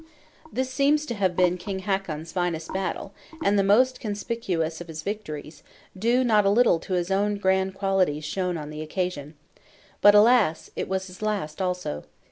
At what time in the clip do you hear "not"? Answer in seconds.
6.23-6.43